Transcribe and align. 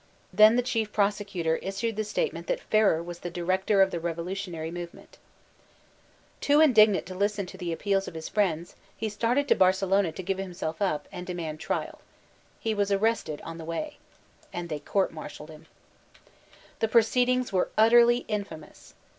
Then 0.33 0.55
the 0.55 0.63
Chief 0.63 0.91
Prosecutor 0.91 1.57
issued 1.57 1.95
the 1.95 2.03
statement 2.03 2.47
that 2.47 2.59
Ferrer 2.59 3.03
was 3.03 3.19
*'the 3.19 3.29
director 3.29 3.83
of 3.83 3.91
the 3.91 3.99
revolutionary 3.99 4.71
movement'* 4.71 5.19
Too 6.39 6.59
indignant 6.59 7.05
to 7.05 7.13
listen 7.13 7.45
to 7.45 7.55
the 7.55 7.71
appeals 7.71 8.07
of 8.07 8.15
hb 8.15 8.31
friends, 8.31 8.75
320 8.97 8.97
VOLTAISINB 8.97 8.97
DB 8.97 8.97
ClBYSE 8.97 8.99
he 8.99 9.09
started 9.09 9.47
to 9.47 9.55
Barcelona 9.55 10.11
to 10.11 10.23
give 10.23 10.37
himself 10.39 10.81
up 10.81 11.07
and 11.11 11.27
demand 11.27 11.59
triaL 11.59 12.01
He 12.59 12.73
was 12.73 12.91
arrested 12.91 13.41
on 13.43 13.59
the 13.59 13.63
way. 13.63 13.97
And 14.51 14.69
they 14.69 14.79
court 14.79 15.13
martialed 15.13 15.51
him. 15.51 15.67
The 16.79 16.87
proceedings 16.87 17.53
were 17.53 17.69
utterly 17.77 18.25
infamous. 18.27 18.95